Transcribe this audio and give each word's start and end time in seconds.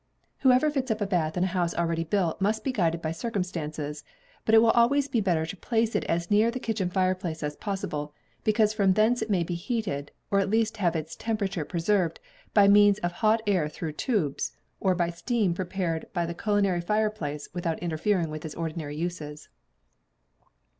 Whoever 0.39 0.71
fits 0.71 0.89
up 0.89 0.99
a 0.99 1.05
bath 1.05 1.37
in 1.37 1.43
a 1.43 1.53
house 1.53 1.75
already 1.75 2.03
built 2.03 2.41
must 2.41 2.63
be 2.63 2.71
guided 2.71 3.03
by 3.03 3.11
circumstances; 3.11 4.03
but 4.45 4.55
it 4.55 4.57
will 4.57 4.71
always 4.71 5.07
be 5.07 5.21
better 5.21 5.45
to 5.45 5.55
place 5.55 5.93
it 5.93 6.03
as 6.05 6.31
near 6.31 6.49
the 6.49 6.59
kitchen 6.59 6.89
fireplace 6.89 7.43
as 7.43 7.55
possible, 7.55 8.11
because 8.43 8.73
from 8.73 8.93
thence 8.93 9.21
it 9.21 9.29
may 9.29 9.43
be 9.43 9.53
heated, 9.53 10.11
or 10.31 10.39
at 10.39 10.49
least 10.49 10.77
have 10.77 10.95
its 10.95 11.15
temperature 11.15 11.65
preserved, 11.65 12.19
by 12.51 12.67
means 12.67 12.97
of 13.01 13.11
hot 13.11 13.41
air 13.45 13.69
through 13.69 13.91
tubes, 13.93 14.53
or 14.79 14.95
by 14.95 15.11
steam 15.11 15.53
prepared 15.53 16.07
by 16.13 16.25
the 16.25 16.33
culinary 16.33 16.81
fireplace 16.81 17.49
without 17.53 17.77
interfering 17.77 18.31
with 18.31 18.43
its 18.43 18.55
ordinary 18.55 18.95
uses. 18.95 19.49